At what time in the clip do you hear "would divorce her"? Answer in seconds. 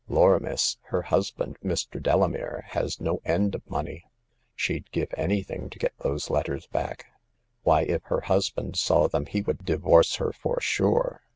9.41-10.33